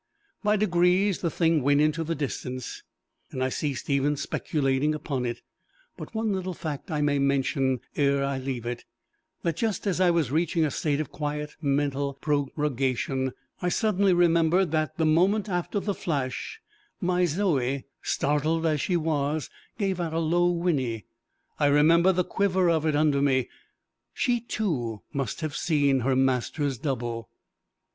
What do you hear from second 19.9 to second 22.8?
out a low whinny; I remembered the quiver